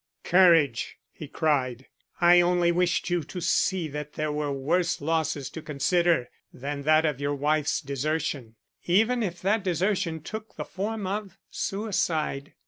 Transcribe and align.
"Courage!" 0.23 0.97
he 1.11 1.27
cried. 1.27 1.85
"I 2.19 2.41
only 2.41 2.71
wished 2.71 3.11
you 3.11 3.21
to 3.25 3.39
see 3.39 3.87
that 3.89 4.13
there 4.13 4.31
were 4.31 4.51
worse 4.51 4.99
losses 4.99 5.47
to 5.51 5.61
consider 5.61 6.27
than 6.51 6.81
that 6.81 7.05
of 7.05 7.21
your 7.21 7.35
wife's 7.35 7.81
desertion, 7.81 8.55
even 8.85 9.21
if 9.21 9.43
that 9.43 9.63
desertion 9.63 10.19
took 10.23 10.55
the 10.55 10.65
form 10.65 11.05
of 11.05 11.37
suicide. 11.51 12.55